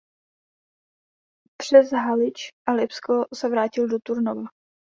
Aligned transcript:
Přes 1.57 1.91
Halič 1.91 2.47
a 2.67 2.71
Lipsko 2.73 3.25
se 3.35 3.49
vrátil 3.49 3.87
do 3.87 3.97
Turnova. 4.03 4.43